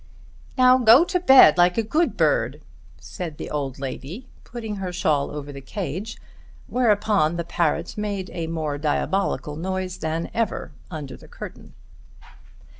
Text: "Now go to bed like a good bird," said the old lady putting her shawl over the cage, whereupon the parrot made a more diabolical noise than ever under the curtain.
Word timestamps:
"Now 0.57 0.79
go 0.79 1.03
to 1.05 1.19
bed 1.19 1.59
like 1.59 1.77
a 1.77 1.83
good 1.83 2.17
bird," 2.17 2.59
said 2.99 3.37
the 3.37 3.51
old 3.51 3.77
lady 3.77 4.25
putting 4.43 4.77
her 4.77 4.91
shawl 4.91 5.29
over 5.29 5.51
the 5.51 5.61
cage, 5.61 6.17
whereupon 6.65 7.35
the 7.35 7.43
parrot 7.43 7.95
made 7.99 8.31
a 8.33 8.47
more 8.47 8.79
diabolical 8.79 9.55
noise 9.55 9.99
than 9.99 10.31
ever 10.33 10.71
under 10.89 11.15
the 11.15 11.27
curtain. 11.27 11.75